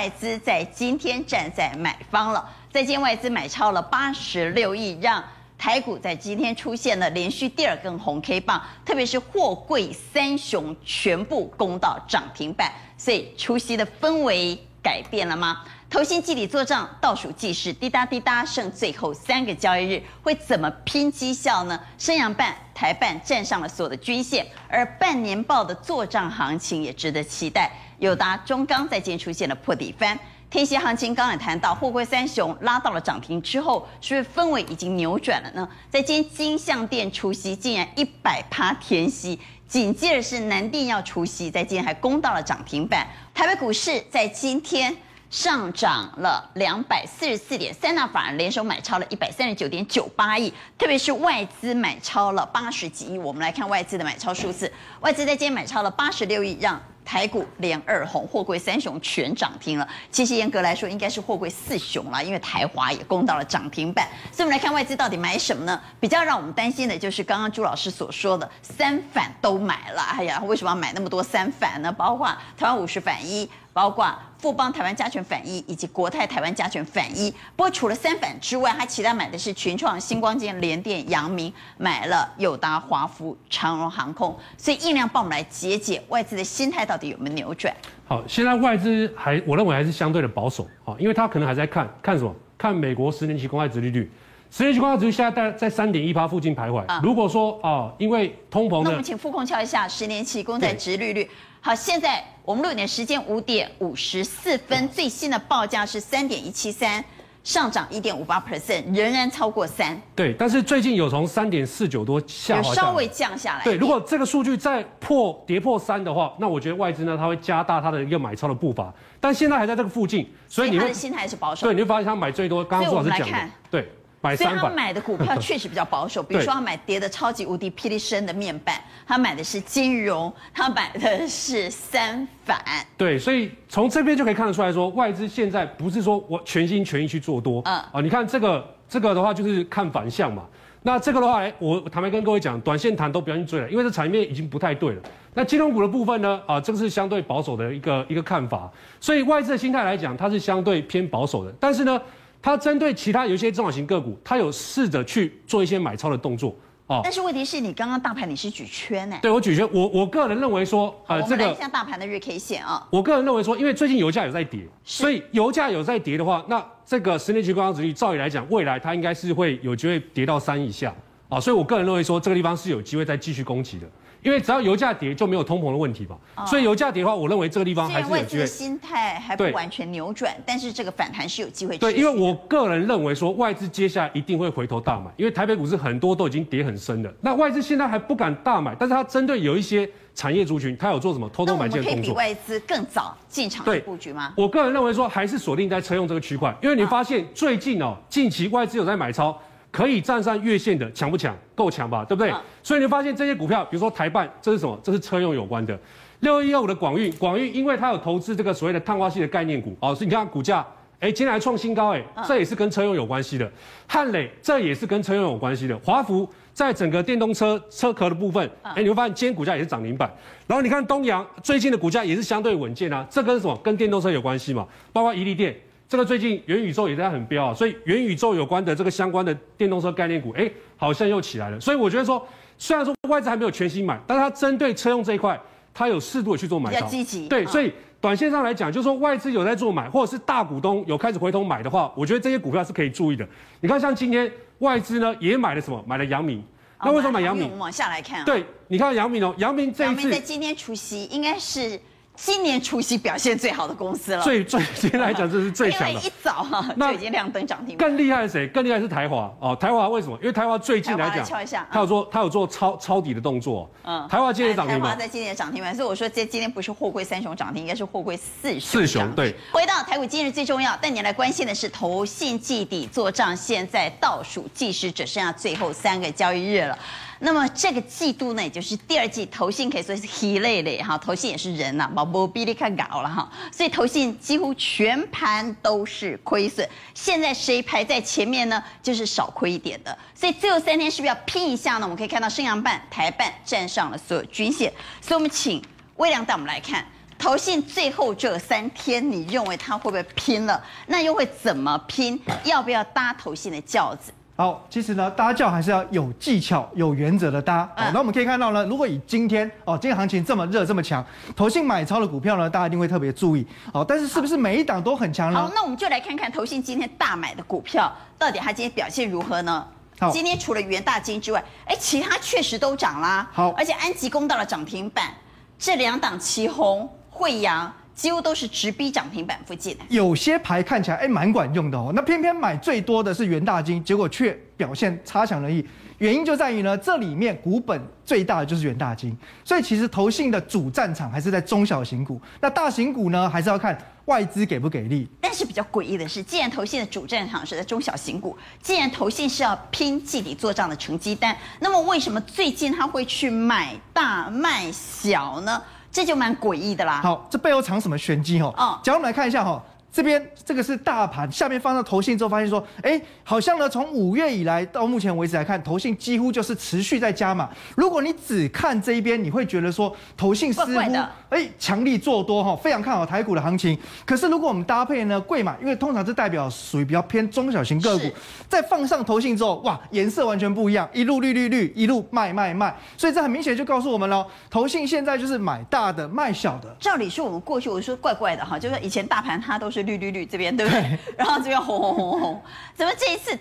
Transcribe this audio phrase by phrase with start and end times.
[0.00, 2.42] 外资在今天站在买方了，
[2.72, 5.22] 在今外资买超了八十六亿，让
[5.58, 15.62] 台股在今天出现了连续第二根红 K 棒，特别是货柜三雄全部攻到涨停板，所以除夕的氛围改变了吗？
[15.90, 21.78] 投信季底做账倒数计时，滴答滴答，剩最后三个交易日，会怎么拼绩效呢？
[21.98, 27.68] 升阳半、台半站上了所有的均线，而半年报的做账行情也值得期待。
[27.98, 30.16] 友达、中钢在今天出现了破底翻，
[30.48, 35.68] 天息行情刚才谈到，货柜三雄拉到了涨停之后，是不是氛围已经扭转了呢？
[35.90, 39.36] 在今天金像电除息竟然一百趴天息，
[39.66, 43.04] 紧接着是南电要除息，在今天还攻到了涨停板。
[43.34, 44.96] 台北股市在今天。
[45.30, 53.16] 上涨了两百四十四点，三大法人联手买超了一百三十九点九八亿，特别是外资买超了八十几亿。
[53.16, 54.70] 我们来看外资的买超数字，
[55.00, 59.88] 外资在今天买超了八十六亿，让台股连二红，货柜三雄全涨停了。
[60.10, 64.08] 其实严格来说，应该是货柜四雄了，因为台华也攻到了涨停板。
[64.32, 65.80] 所以我们来看外资到底买什么呢？
[66.00, 70.02] 比较让我们担心的就是刚刚朱老师所说的三反都买了。
[70.02, 71.92] 哎呀，为什么要买那么多三反呢？
[71.92, 73.48] 包括台湾五十反一。
[73.72, 87.74] 包括富邦台湾加权反一以及国泰台湾加权反一，不过除了三反之外，他其他买的是群创、新光金、联电、阳明，买了友达、华孚、长荣航空，所以印量帮我们来解解外资的心态到底有没有扭转？
[88.06, 92.34] 好，现在外资还我认为还是相对的保守，好，因为他可能还在看看什么？
[92.58, 94.12] 看美国十年期公债殖利率，
[94.50, 96.84] 十年期公债殖利率现在在在三点一趴附近徘徊。
[96.86, 101.28] 啊、如果说啊，因为通膨，那我们请副控敲一下十年期公债值利率。
[101.60, 107.04] 好，现在我们录影的时间五点五十四分，最新的报价是三点一七三，
[107.44, 109.96] 上涨一点五八 percent，仍然超过三。
[110.16, 113.62] 对，但是最近有从三点四九多下滑，有稍微降下来。
[113.62, 118.92] 对，如果这个数据再破跌破三的话，那我觉得外资呢，它会加大它的一个买超的步伐。
[119.20, 121.66] 但现在还在这个附近，所以你他的心态是保守。
[121.66, 122.64] 对，你会发现他买最多。
[122.64, 123.88] 刚刚朱老师讲的，对。
[124.22, 128.74] 买所以他买的股票确实比较保守， 比如说他买跌的超级无敌霹雳深的面板，
[129.06, 132.62] 他买的是金融，他买的是三反。
[132.98, 140.44] 对，所以从这边就可以看得出来说，外资现在不是说我全心全意去做多，嗯啊，你看这个这个的话就是看反向嘛。
[140.82, 145.02] 那这个的话，我坦白跟各位讲，短线谈都不要去追了，因为这产业面已经不太对了。
[145.32, 148.70] 那金融股的部分呢，啊，这个是相对保守的一个一个看法。
[149.00, 151.98] 所以外资的心态来讲，它是相对偏保守的，但是呢。
[152.42, 156.56] 它针对其他有一些中小型个股，它有试着去做一些买超的动作
[156.86, 157.00] 哦。
[157.04, 159.18] 但是问题是你刚刚大盘你是举圈呢？
[159.20, 162.86] 对，我举圈，我我个人认为说，呃，这个我们来看大盘的日 K 线啊。
[162.90, 170.94] 我个人认为说，因为最近油价有在跌，所以油价有在跌的话，那这个十年期公债殖利率照理来讲，未来它应该是会有机会跌到三以下
[171.28, 171.38] 啊。
[171.38, 173.86] 所以我个人认为说，这个地方是有机会再继续攻击的。
[174.22, 176.16] 因为只要油价跌，就没有通膨的问题吧。
[176.46, 178.46] 所以油价跌的话，我认为这个地方还是有机会。
[178.46, 181.78] 心态还不完全扭转，但是这个反弹是有机会。
[181.78, 187.12] 对，因为我个人认为说，外资接下来一定会回头大买，因为台北股市很多都已经跌很深了。
[187.20, 191.90] 那外资现在还不敢大买，但是它针对有一些产业族群，它有做什么偷偷买进的动作。
[191.90, 194.32] 我们可以比外资更早进场的布局吗？
[194.36, 199.38] 我个人认为说，还是锁定在车用这个区块，因为你发现最近哦，近期外资有在买超。
[199.70, 201.36] 可以站上月线的强不强？
[201.54, 202.30] 够强吧，对不对？
[202.30, 204.78] 嗯、所以你发现这些股票，比如说台办，这是什么？
[204.82, 205.78] 这是车用有关的。
[206.20, 210.66] 六一二五的广运，广运因为它有投资这个所谓的碳化系的概念股，哦，所以你看股价，
[210.98, 213.50] 哎，今天还创新高，哎，这也是跟车用有关系的。
[213.86, 215.78] 汉磊，这也是跟车用有关系的。
[215.78, 220.10] 华孚，在整个电动车车壳的部分，哎，你会发现今天股价也是涨停板。
[220.46, 223.56] 然后你看东阳最近的股价也是相对稳健啊，这跟什么？
[223.62, 224.66] 跟电动车有关系嘛？
[224.92, 225.54] 包括宜利电。
[225.90, 231.58] 这个最近元宇宙也在很飙啊，所以元宇宙有关的这个相关的电动车概念股，哎，好像又起来了。
[231.58, 232.24] 所以我觉得说，
[232.56, 235.36] 虽然说外资还没有全新买，但是它针对车用这一块，
[235.74, 236.76] 它有适度的去做买超。
[236.76, 237.26] 比较积极。
[237.26, 243.28] 对，所以短线上来讲，就是说外资有在做买，或者是大股东有开始回头买的话，我觉得这些股票是可以注意的。
[243.60, 244.30] 你看，像今天
[244.60, 245.84] 外资呢也买了什么？
[245.88, 246.40] 买了阳明。
[246.84, 247.46] 那为什么买阳明？
[247.46, 248.24] 我们往下来看啊。
[248.24, 250.08] 对，你看阳明哦，阳明这一次。
[250.08, 251.80] 在今天除夕应该是。
[252.22, 255.88] 今年除夕表现最好的公司了，最 最今天来讲，这是最强的。
[255.88, 257.76] 因为一早哈就已经亮灯涨停。
[257.78, 258.46] 更厉害的谁？
[258.48, 259.56] 更厉害是台华哦。
[259.58, 260.16] 台华为什么？
[260.20, 263.68] 因为台华最近来讲，敲一下，他有做他有做抄抄底的动作。
[263.84, 264.78] 嗯，台华今天涨停。
[264.78, 268.60] 台华在今年涨停板，所以我说这今天不是货柜三雄涨停，应该是货柜四雄。
[268.60, 269.34] 四雄对。
[269.50, 276.78] 回到台股今日最重要，但你来关心的是投信季底做账，现在倒数计时只剩下最后三个交易日了。
[277.22, 286.66] 那么这个季度呢，也就是第二季，投信可以说是稀累累哈，投信也是人呐，毛不比你看搞了哈，所以投信几乎全盘都是亏损。
[286.94, 288.62] 现在谁排在前面呢？
[288.82, 289.96] 就是少亏一点的。
[290.14, 291.82] 所以最后三天是不是要拼一下呢？
[291.82, 294.72] 我们可以看到升阳半、台半站上了所有均线。
[295.02, 295.62] 所以我们请
[295.96, 296.82] 微良带我们来看
[297.18, 300.64] 投信最后这三天，你认为他会不会拼了？
[300.86, 302.18] 那又会怎么拼？
[302.44, 304.10] 要不要搭投信的轿子？
[304.40, 307.70] 好，其实呢，搭轿还是要有技巧、有原则的搭。
[307.76, 311.04] 好，那我们可以看到呢，如果以今天哦，今天行情这么热、这么强，
[311.36, 313.46] 投信买超的股票呢，大家一定会特别注意。
[313.70, 315.42] 好，但是是不是每一档都很强呢？
[315.42, 319.62] 好，那我们就来看看投信今天大买的股票，到底它今天表现如何呢？
[319.98, 323.28] 好，今天除了元大金之外，哎，其他确实都涨啦。
[323.34, 325.12] 好，而且安吉攻到了涨停板，
[325.58, 327.70] 这两档奇鋐、慧洋。
[327.94, 335.64] 几乎都是直逼涨停板附近，有些牌看起来哎蛮管用的哦，那偏偏买最多的是元大金，结果却表现差强人意。
[335.98, 339.14] 原因就在于呢，这里面股本最大的就是元大金，
[339.44, 343.76] 所以其实投信的主战场还是在中小型股，那大型股呢还是要看
[344.06, 345.06] 外资给不给力。
[345.20, 355.62] 但是比较诡异的是，既然投信的主战场是在中小型股，既然投信是要拼季底做账的成绩单，那么为什么最近他会去买大卖小呢？
[355.92, 357.00] 这就蛮诡异的啦。
[357.02, 358.40] 好，这背后藏什么玄机？
[358.40, 359.62] 哈，哦，假如我们来看一下哈。
[359.92, 367.50] 这边这个是大盘，下面放到投信之后，发现说，哎，好像呢，从五月以来到目前为止来看，投信几乎就是持续在加码。
[367.74, 370.96] 如果你只看这一边，你会觉得说，投信似乎
[371.30, 373.76] 哎强力做多哈，非常看好台股的行情。
[374.06, 378.04] 可是如果我们搭配呢贵买，因为通常是代表属于比较偏中小型个股，
[378.48, 382.76] 再放上投信之后，哇，颜色完全不一样，一路绿绿绿，一路卖卖卖。
[382.96, 386.72] 所以这很明显就告诉我们了，投信现在就是买大的卖小的。
[386.78, 389.79] 照理说，我们过去我说怪怪的哈，就是以前大盘它都是。
[389.82, 390.98] 绿绿绿这边对不对？
[391.16, 392.42] 然后这边红红红红，
[392.74, 393.38] 怎么这一次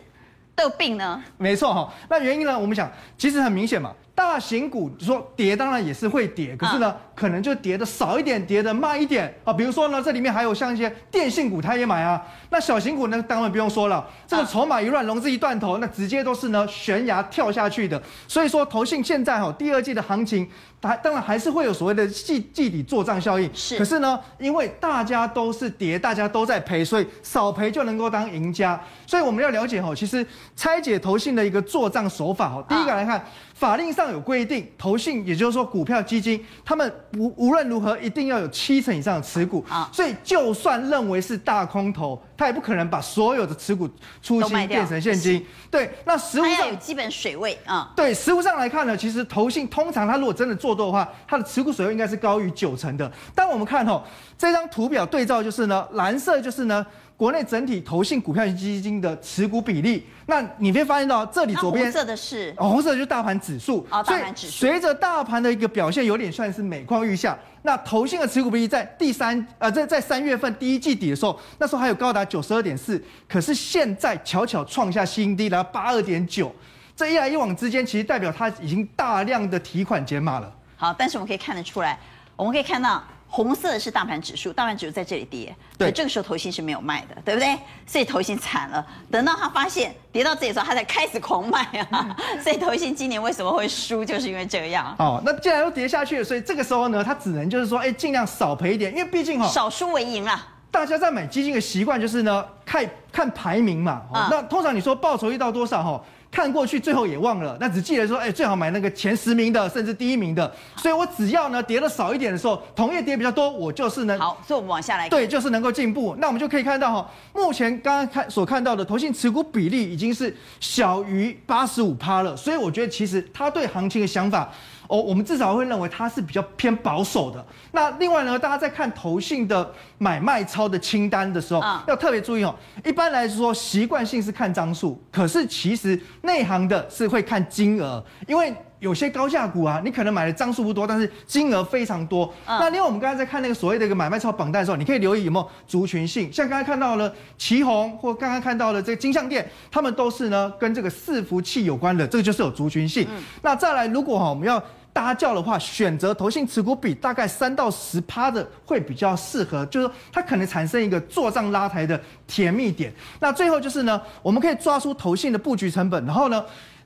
[0.55, 1.23] 都有病呢？
[1.37, 2.57] 没错哈，那原因呢？
[2.57, 3.93] 我们想，其实很明显嘛。
[4.19, 9.53] 大型股说跌，当然也是会跌，可是呢，可能就跌的少一点，跌的慢一点啊。
[9.53, 12.21] 比如说呢，这里面还有像一些电信股，他也买啊。
[12.49, 18.01] 那小型股呢，当然不用说了，这个筹码一乱，融资一断头，那直接都是呢悬崖跳下去的。
[18.27, 20.45] 所以说，投信现在哈，第二季的行情，
[20.81, 23.49] 它当然还是会有所谓的季季底做账效应。
[23.53, 23.77] 是。
[23.77, 28.77] 可是呢，因为大家都是跌，大家都在赔，所以少赔就能够当赢家。
[29.07, 30.27] 所以我们要了解哈，其实
[30.57, 33.25] 拆解投信的一个做账手法哈，第一个来看。
[33.59, 39.65] 法令上有规定，投信也就是说股票基金，他们无无论如何一定要有七成以上的持股。
[39.67, 43.89] 啊，所以就算认为是大空头，他也不可能把所有的持股
[44.23, 45.45] 出清变成现金。
[45.69, 47.91] 对，那实物上有基本水位啊。
[47.97, 53.11] 对，实物上来看呢，其实投信通常它如果真的做多的话，它的持股水位应该是高于九成的。
[53.35, 54.01] 但我们看哦，
[54.37, 56.85] 这张图表对照就是呢，蓝色就是呢。
[57.19, 64.53] 国内整体投信股票型基金的持股比例，那你会发现到这里左边红色的是红色就是大盘指数哦，大盘指数。
[64.53, 67.37] 随着大盘的一个表现，有点算是每况愈下。
[67.61, 76.53] 那投信的持股比例在第三呃，在在三月份第一季底的时候，那时候还有高达九十二点四，可是现在巧巧创下新低，来到八二点九。
[76.95, 80.53] 这一来一往之间，其实代表它已经大量的提款解码了。
[80.75, 81.99] 好，但是我们可以看得出来，
[82.35, 83.03] 我们可以看到。
[83.31, 87.55] 红色的是大盘指数，大盘指数在这里跌，对，这个时候投信是没有卖的，对不对？
[87.85, 88.85] 所以投信惨了。
[89.11, 91.61] 等到他发现跌到这里的时候，他才开始狂卖
[91.91, 92.15] 啊。
[92.43, 94.95] 所以投信今年为什么会输，就是因为这样。
[94.97, 100.47] 哦，那既然都跌下去了，所以这个时候呢，他只能就是说，哎，尽量少赔一点，因为毕竟哈，少输为赢啊。
[100.71, 104.01] 大家在买基金的习惯就是呢，看看排名嘛。
[104.11, 106.01] 哦，那通常你说报酬率到多少哈？
[106.39, 110.49] 看过去，最后也忘了，那只记得说，哎，最好买那个前十名的，甚至第一名的。
[110.77, 116.15] 所以我只要呢跌的少一点的时候，同业跌比较多，我就是能好，所以我们往下来看，对，就是能够进步。
[116.17, 124.49] 那我们就可以看到哈，目前刚刚看所看到的投信持股比例已经是小于八十五趴了，所以我觉得其实他对行情的想法。
[124.89, 127.45] 哦，我们至少会认为它是比较偏保守的。
[127.73, 132.53] 那另外呢，大家在看投信的买卖超的清单的时候，要特别注意哦。
[132.83, 142.33] 一般来说，习惯性是看张数，可是其实内行的是会看金额，因为有些高价股啊，你可能买的张数不多，但是金额非常多。
[142.47, 153.07] 那另外我们刚才在看那个所谓的一个买卖超榜单的时候，你可以留意有没有族群性，像刚才看到了旗宏或刚刚看到了这个金像店，他们都是呢跟这个伺服器有关的，这个就是有族群性。
[153.43, 154.63] 那再来，如果哈我们要
[154.99, 162.93] 搭轿的话，选择投信持股比大概三到十趴的会比较适合，就是说它可能产生一个做账拉抬的甜蜜点。
[163.21, 166.43] 那最后就是呢，我们可以抓出投信的布局成本，然后呢，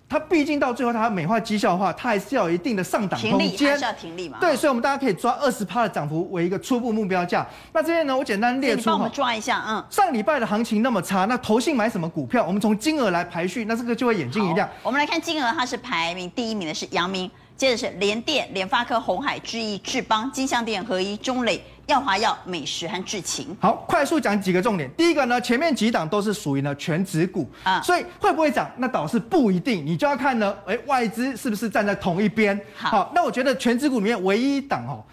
[0.08, 4.38] 它毕竟到最后它美化绩效的话，它还是要有一定的上档空间，还是要停利嘛？
[4.40, 7.44] 对，所以我们大家可以抓二十趴的涨幅为一个初步目标价。
[7.72, 12.46] 那这边呢，我简单列出，你帮我们抓一下，嗯，上礼拜的行情那么差，那投信买什么股票？
[12.46, 14.70] 我们从金额来排序，那这个就会眼睛一亮。
[14.84, 17.32] 我们来看金额，它是排名第一名的是阳明。
[17.56, 23.56] 接着是联电、联发科、红海、智易、智邦、金相电、合一、中磊、耀华药、美食和智勤。
[23.62, 24.90] 好，快速讲几个重点。
[24.98, 29.86] 第一个呢，前面几档都是属于呢全指股啊，所以会不会涨，那倒是不一定。
[29.86, 32.60] 你就要看呢，哎，外资是不是站在同一边？
[32.76, 35.04] 好，好，那我觉得全指股里面唯一一档哦。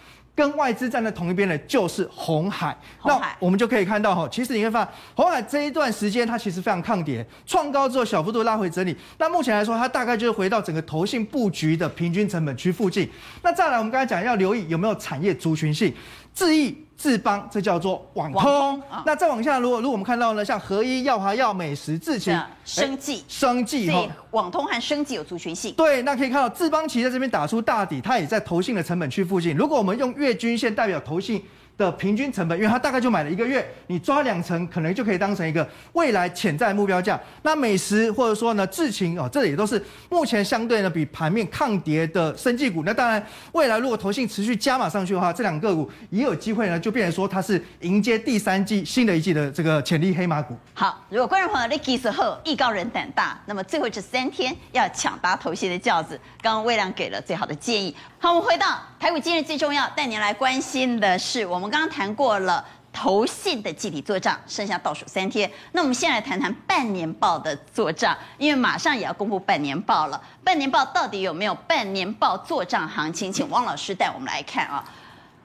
[0.41, 2.75] 跟外资站在同一边的，就是红海。
[3.05, 8.97] 那我们就可以看到哈，其实你会发现，红海这一段时间它其实非常抗跌，创高之后小幅度拉回整理。
[9.19, 13.07] 那目前来说，它大概就是回到整个投信布局的平均成本区附近。
[13.43, 15.93] 那再来，我们刚才讲要留意有没有产业族群性，
[16.41, 16.87] 智易。
[16.97, 18.43] 智邦，这叫做网通。
[18.43, 25.73] 网通哦、那再往下，如果如果我们看到呢，像合一、耀华耀、美食、智勤、生技、生技哈，网通和生技有族群性。
[25.79, 29.57] 对，那可以看到智邦其实在这边打出大底，它也在投信的成本区附近。
[29.57, 31.43] 如果我们用月均线代表投信
[31.81, 37.19] 的平均成本，因为它大概就买了一个月，你抓两成，可能就可以当成一个未来潜在目标价。
[37.41, 42.83] 那美食或者说呢智勤哦，这也都是目前相对呢比盘面抗跌的生技股。
[42.85, 50.55] 那当然，未来如果投信持续加码上去的话，这两个股也有机会呢，就变成说它是迎接第三季新的一季的这个潜力黑马股。
[50.75, 57.97] 好，如果观众朋友你技术好，艺高人胆大，那么最后这三天要抢搭投信的轿子，刚刚魏亮给了最好的建议。
[58.23, 61.71] 好，我们回到台股今日最重要，带您来关心的是我们。
[61.71, 62.63] 刚刚谈过了
[62.93, 65.51] 投信的季底做账，剩下倒数三天。
[65.73, 70.23] 那我们先来谈谈半年报的做账，因为马上也要公布半年报了。
[70.45, 73.33] 半年报到底有没有半年报做账行情？
[73.33, 74.85] 请汪老师带我们来看啊。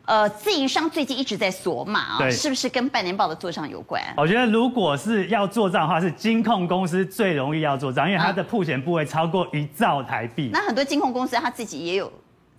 [0.04, 4.04] 呃，自营商最近一直在锁码啊，是不是跟半年报的做账有关？
[4.18, 10.50] 我觉得如果是要做账的话，是金控公司最容易要做账，因为它的曝险部位超过一兆台币。
[10.52, 12.12] 那很多金控公司它自己也有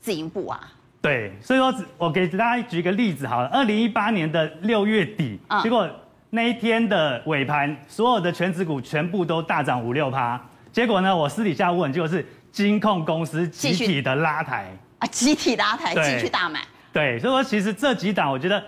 [0.06, 0.60] 自营部啊。
[1.02, 3.48] 对，所以说，我给大家举一个例子好了。
[3.48, 5.90] 二零一八年的六月底，嗯、结果
[6.30, 10.40] 那一天的尾盘，所有的全指股全部都大涨五六趴。
[10.70, 14.70] 结果呢，我私底下问，结果是金控公司集体的拉抬
[15.00, 16.60] 啊，集体拉抬，进去大买。
[16.92, 18.62] 对，所以说其实这几档，我觉得。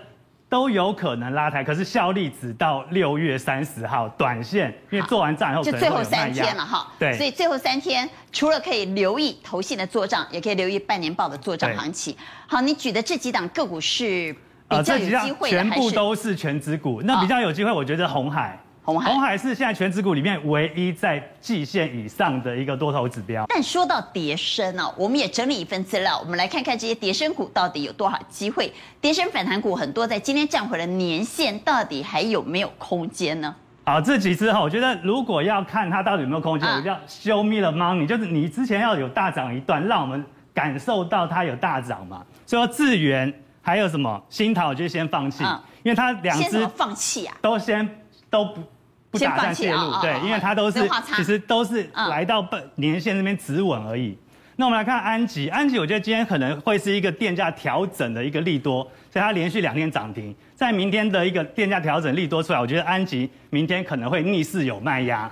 [0.49, 6.91] 都有可能拉抬，可是效力只到六月三十号，短线，因为做完账以后就最后三天了哈。
[6.97, 12.15] 对，所以最后三天除了可以留意投信的做账，也可以留意半年报的做账行情。
[12.47, 14.35] 好，你举的这几档个股是
[14.67, 18.59] 比较有机会的，全部都是全指股，那比较有机会，我觉得红海。
[18.93, 23.45] 鸿海，是现在全指股里面唯一在季线以上的一个多头指标。
[23.49, 28.71] 但说到跌升哦，我们也整理一份资料，我们来看看这些跌升股到底有多少机会。
[29.01, 33.53] 跌升反弹股很多，在今天站回了年线，到底还有没有空间呢？
[33.85, 42.23] 好，这几只哈，我觉得如果要看它到底有没有空间，我叫 show me the money，就是你之前要有大涨一段，让我们感受到它有大涨嘛。
[42.45, 45.43] 所以说智源还有什么新桃，我就先放弃，
[45.83, 47.87] 因为它两只放弃啊，都先
[48.29, 48.61] 都不。
[49.11, 54.17] 不打算介入，对，因为它都是其实都是来到本年线那边止稳而已。
[54.55, 65.31] 那我们来看安吉，安吉我觉得今天可能会是一个电价调整的一个利多，所以它连续两天涨停，在明天的一个电价调整利多出来，我觉得安吉明天可能会逆势有卖压。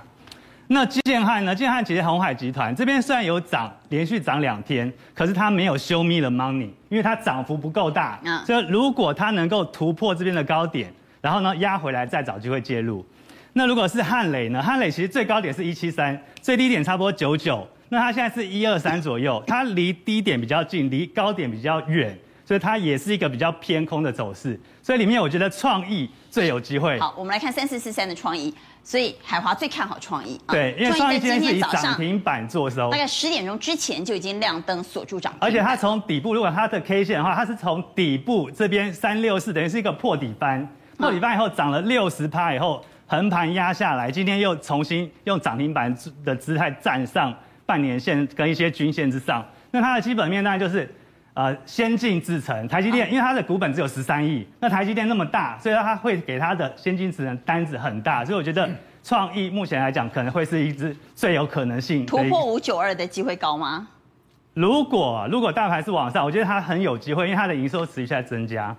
[0.70, 1.54] 那建汉呢？
[1.54, 8.18] 建汉其实鸿海集团这边虽然有涨，连续涨两天，可是它没有 show me the money，因为它涨幅不够大。
[8.46, 13.04] 所以如果它能够突破这边的高点，然后呢压回来再找机会介入。
[13.58, 14.62] 那如果是汉磊呢？
[14.62, 17.66] 汉磊其实最高点是一七三，最低点差不多九九。
[17.88, 24.58] 那它现在是一二三左右，它离低点比较近，离高点比较远，所以它也是一个比较偏空的走势。
[24.80, 27.00] 所以里面我觉得创意最有机会。
[27.00, 28.54] 好，我们来看三四四三的创意。
[28.84, 30.40] 所以海华最看好创意。
[30.46, 35.40] 对，因为创意今天是以涨停板做收，大概十点钟之前就已经亮灯锁住涨停。
[35.42, 40.64] 而且它从底部，如果它的 K 线的话，它是从底部这边三六四，等于是一个破底翻，
[40.96, 42.80] 破底翻以后涨了六十趴以后。
[43.10, 47.34] 横盘压下来，今天又重新用涨停板的姿态站上
[47.64, 49.42] 半年线跟一些均线之上。
[49.70, 50.94] 那它的基本面当然就是，
[51.32, 58.68] 呃，先进制程，台积电，因为它的股本只有十三亿，那台积电那么大，所以它会给它的先进制程单子很大，所以我觉得
[59.02, 63.88] 创意目前来讲可能会是一支最有可能性突破五九二的机会高吗？
[64.52, 68.76] 如果如果大盘是往上，我觉得它很有机会，因为它的营收持续在增加。